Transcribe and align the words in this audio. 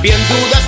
También 0.00 0.18
dudas 0.30 0.59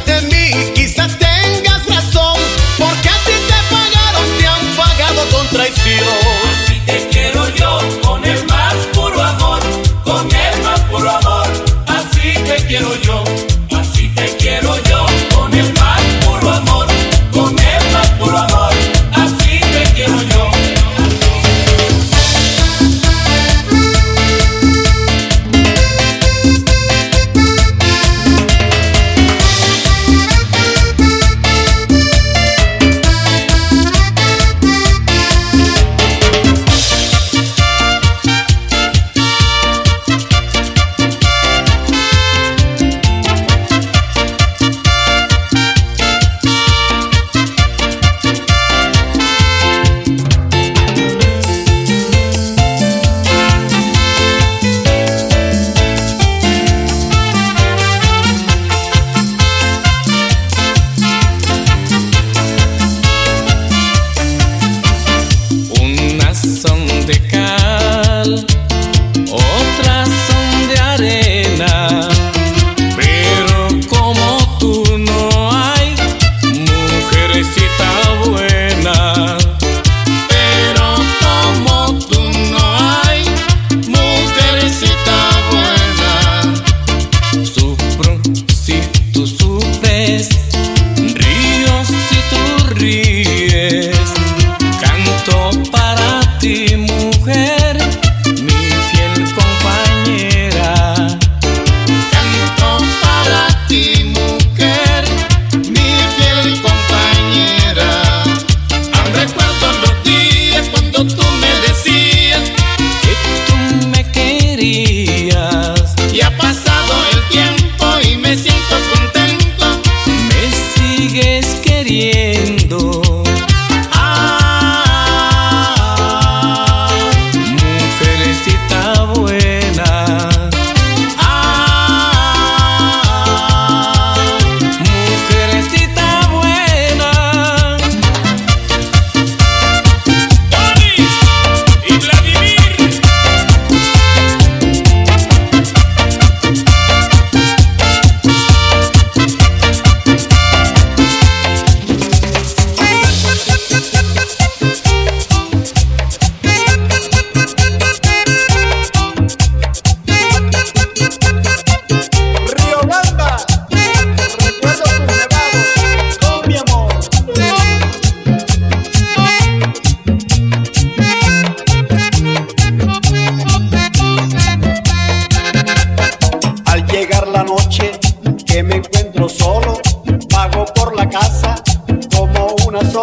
una 182.72 182.90
sombra. 182.90 183.01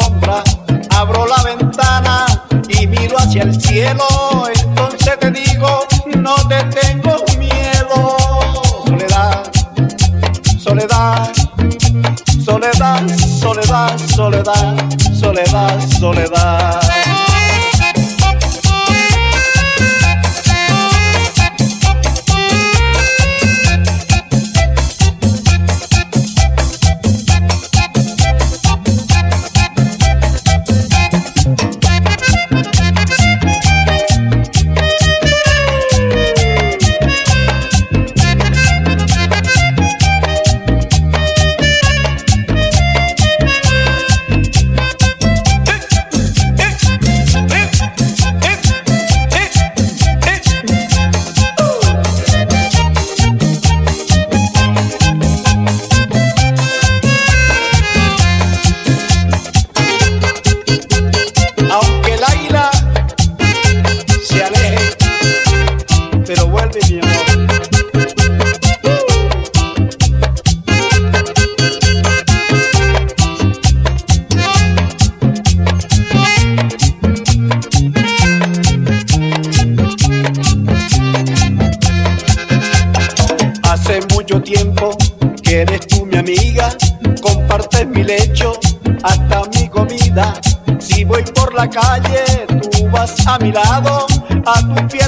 Tá 94.50 94.56
sapato 94.56 94.99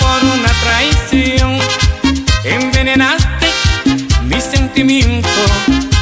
por 0.00 0.24
una 0.24 0.48
traición. 0.62 1.58
Envenenaste 2.44 3.46
mi 4.24 4.40
sentimiento 4.40 5.28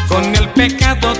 con 0.08 0.24
el 0.36 0.48
pecado. 0.50 1.12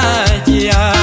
playa. 0.00 0.95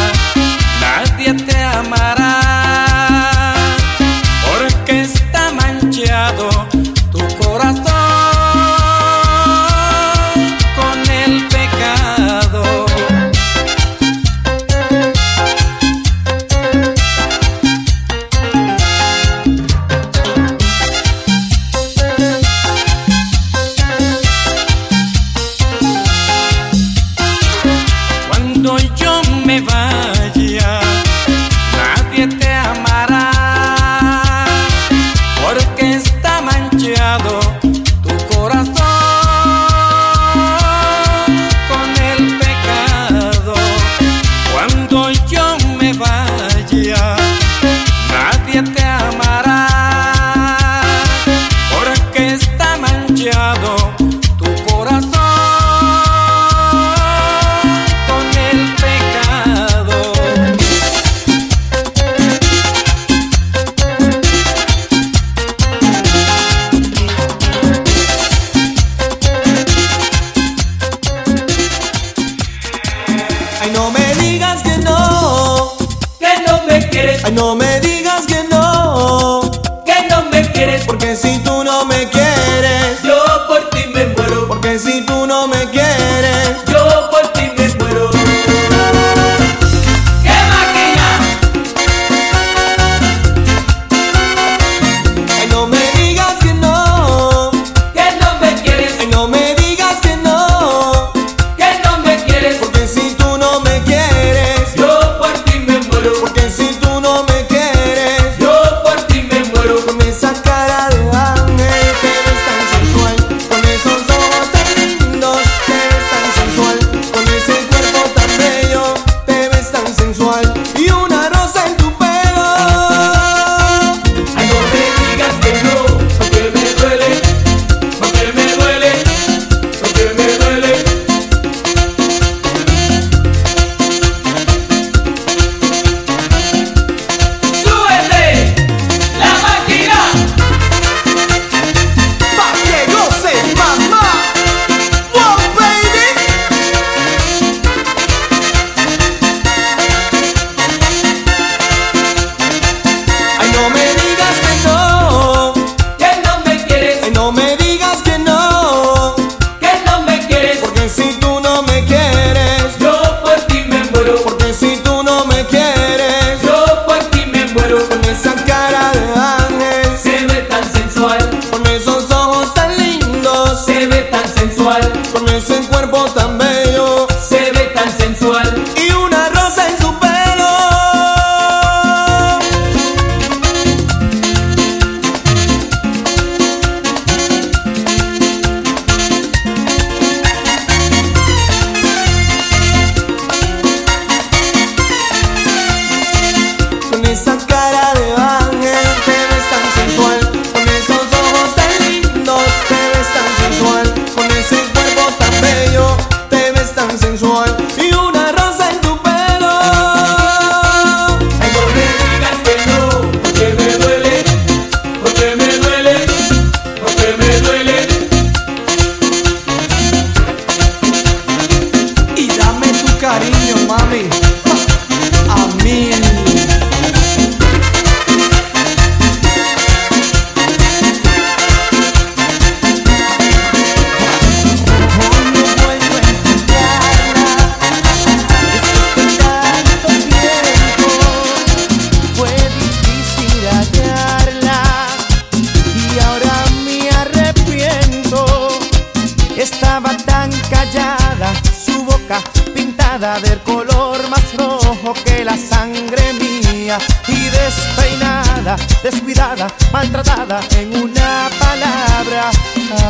del 253.04 253.40
color 253.42 254.10
más 254.10 254.34
rojo 254.38 254.94
que 255.04 255.26
la 255.26 255.36
sangre 255.36 256.14
mía 256.14 256.78
y 257.10 257.26
despeinada, 257.26 258.56
descuidada, 258.82 259.48
maltratada 259.74 260.40
en 260.52 260.74
una 260.82 261.30
palabra 261.38 262.32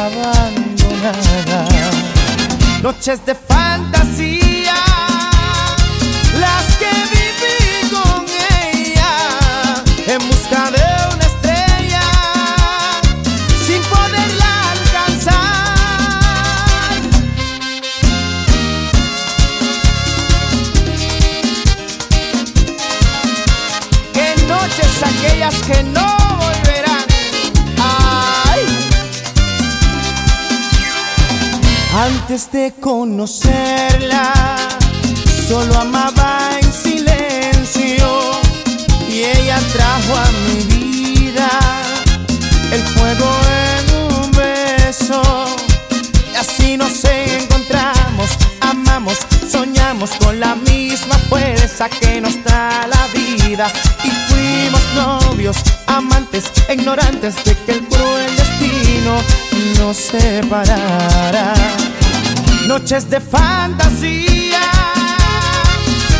abandonada. 0.05 1.65
Noches 2.83 3.25
de 3.25 3.33
fantasía 3.33 4.32
días 25.43 25.61
que 25.63 25.83
no 25.83 26.07
volverán. 26.37 27.07
Ay. 27.77 28.61
Antes 32.07 32.49
de 32.51 32.73
conocerla, 32.79 34.33
solo 35.47 35.79
amaba 35.79 36.49
en 36.61 36.71
silencio 36.71 38.07
y 39.09 39.23
ella 39.23 39.59
trajo 39.73 40.13
a 40.15 40.27
mi 40.45 40.63
vida 40.75 41.49
el 42.71 42.81
fuego 42.93 43.29
en 43.67 43.85
un 44.15 44.31
beso. 44.31 45.21
Y 46.31 46.35
así 46.35 46.77
nos 46.77 47.03
encontramos, 47.03 48.29
amamos. 48.61 49.32
Con 50.03 50.37
la 50.37 50.53
misma 50.55 51.15
fuerza 51.29 51.87
que 51.87 52.19
nos 52.19 52.43
da 52.43 52.85
la 52.87 53.07
vida 53.13 53.71
y 54.03 54.09
fuimos 54.09 54.81
novios, 54.95 55.55
amantes, 55.87 56.51
ignorantes 56.69 57.41
de 57.45 57.55
que 57.55 57.71
el 57.71 57.87
cruel 57.87 58.35
destino 58.35 59.21
nos 59.79 59.95
separara. 59.95 61.53
Noches 62.67 63.09
de 63.09 63.21
fantasía, 63.21 64.59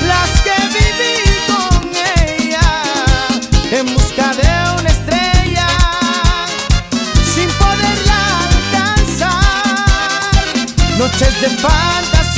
las 0.07 0.29
que 0.45 0.55
viví 0.77 1.15
con 1.51 1.91
ella 2.29 2.83
en 3.69 3.93
busca 3.93 4.33
de 4.33 4.79
una 4.79 4.89
estrella 4.89 5.67
sin 7.35 7.49
poderla 7.49 8.19
alcanzar. 8.47 9.37
Noches 10.97 11.41
de 11.41 11.49
fantasía. 11.49 12.32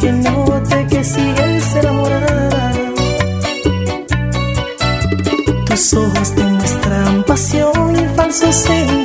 que 0.00 0.12
note 0.12 0.86
que 0.86 1.04
sigues 1.04 1.74
enamorada. 1.74 2.72
Tus 5.66 5.94
ojos 5.94 6.36
demuestran 6.36 7.24
pasión 7.24 7.96
y 7.96 8.16
falsos 8.16 8.54
sentimientos. 8.54 8.97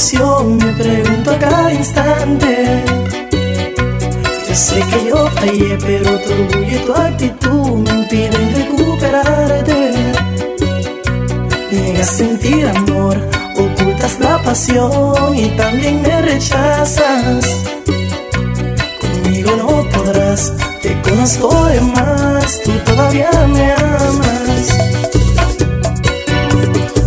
me 0.00 0.72
pregunto 0.72 1.30
a 1.30 1.38
cada 1.38 1.74
instante. 1.74 2.82
Yo 4.48 4.54
sé 4.54 4.80
que 4.80 5.10
yo 5.10 5.26
fallé, 5.26 5.76
pero 5.78 6.18
tu 6.20 6.32
orgullo 6.32 6.76
y 6.76 6.86
tu 6.86 6.92
actitud 6.94 7.78
me 7.80 7.90
impiden 7.90 8.54
recuperarte. 8.54 9.92
Llegas 11.70 12.08
a 12.08 12.12
sentir 12.14 12.66
amor, 12.66 13.28
ocultas 13.58 14.18
la 14.20 14.42
pasión 14.42 15.36
y 15.36 15.48
también 15.50 16.00
me 16.00 16.22
rechazas. 16.22 17.44
Conmigo 19.00 19.50
no 19.56 19.86
podrás, 19.90 20.54
te 20.80 20.98
conozco 21.02 21.66
de 21.66 21.80
más, 21.82 22.60
tú 22.64 22.72
todavía 22.86 23.30
me 23.48 23.72
amas. 23.72 24.78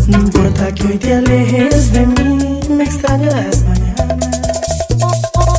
No 0.08 0.20
importa 0.20 0.72
que 0.72 0.84
hoy 0.84 0.98
te 1.00 1.14
alejes 1.16 1.92
de 1.92 2.06
mí 2.06 2.43
me 2.84 2.90
extrañas 2.90 3.64
mañana. 3.64 4.18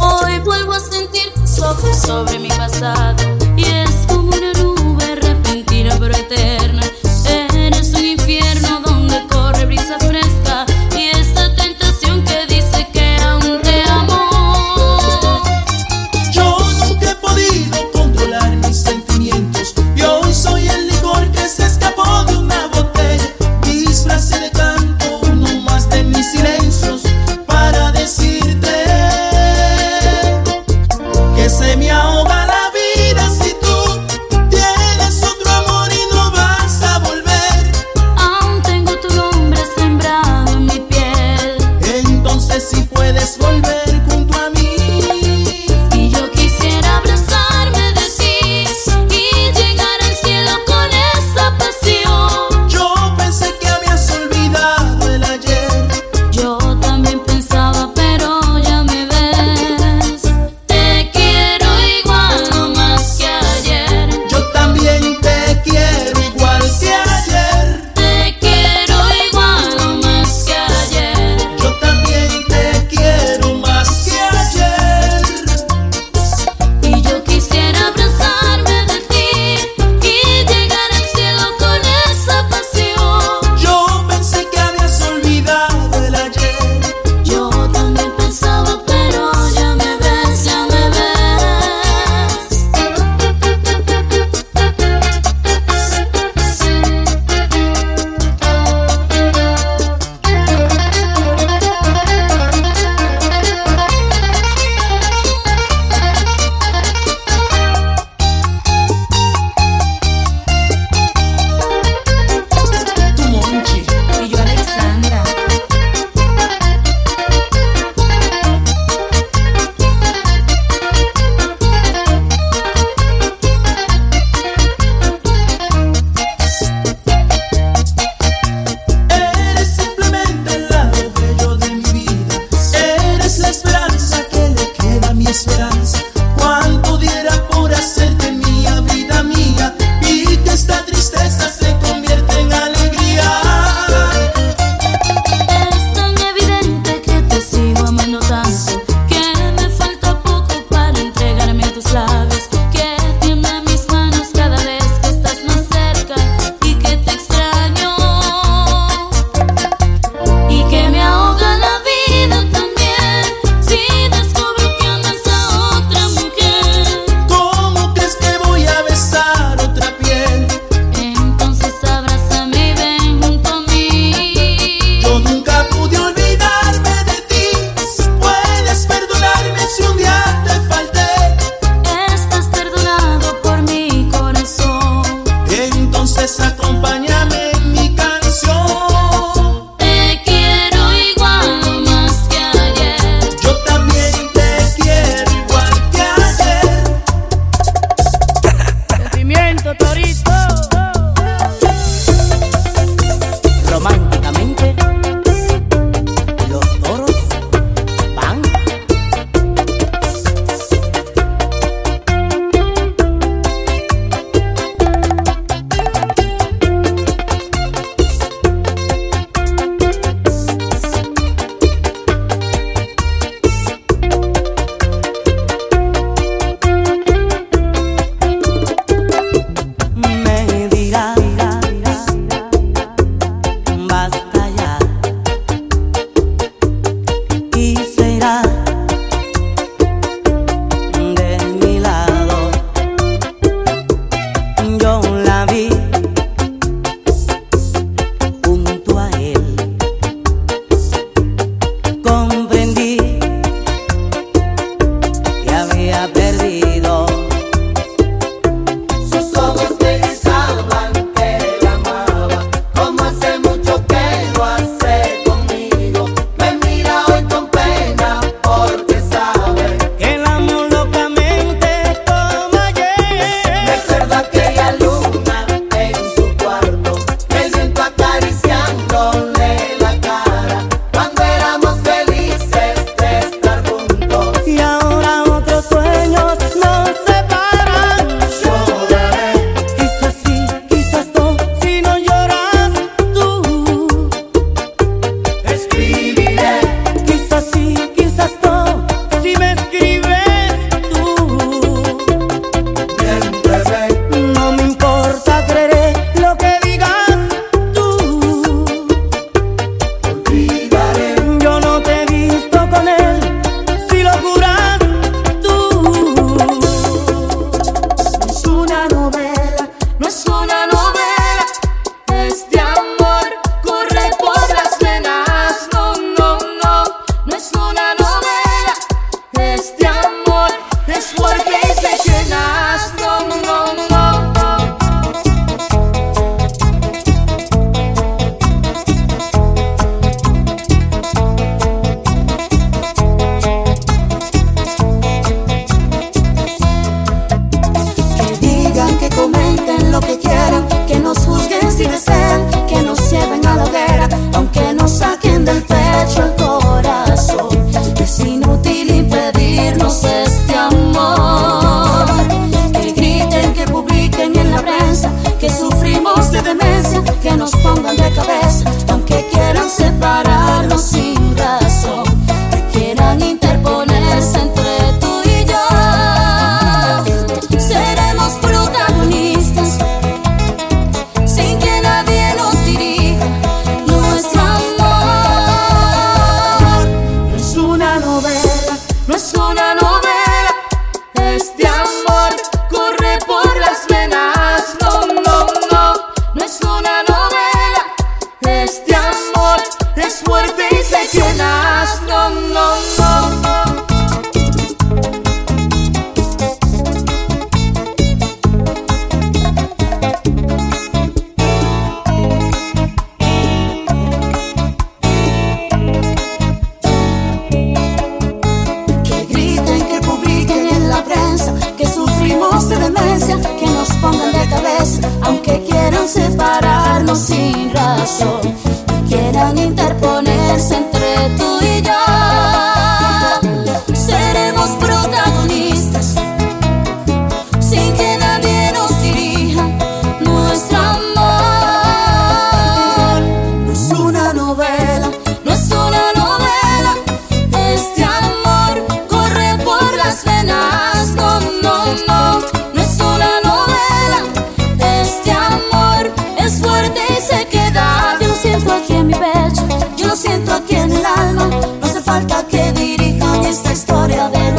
Hoy 0.00 0.38
vuelvo 0.40 0.72
a 0.72 0.80
sentir 0.80 1.32
sobre, 1.46 1.94
sobre 1.94 2.38
mi 2.38 2.48
pasado 2.48 3.16
y 3.56 3.64
es 3.64 4.04
como 4.06 4.28
una 4.28 4.52
nube 4.52 5.14
repentina 5.16 5.96
pero 5.98 6.14
eterna. 6.14 6.82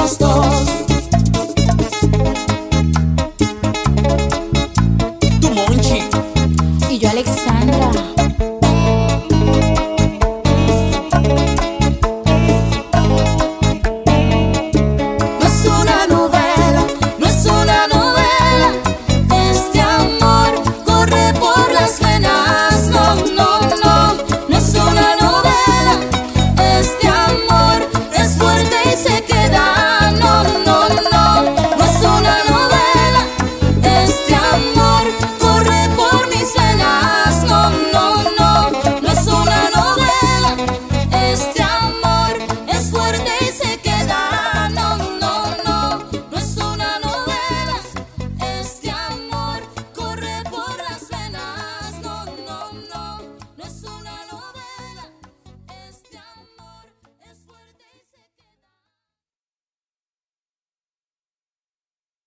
pastor. 0.05 0.44